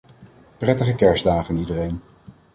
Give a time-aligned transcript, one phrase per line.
[0.57, 2.01] Prettige kerstdagen iedereen.